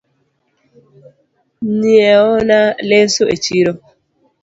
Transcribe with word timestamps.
Nyieo 1.79 2.31
na 2.47 2.59
lesa 2.87 3.23
e 3.33 3.37
chiro 3.43 3.73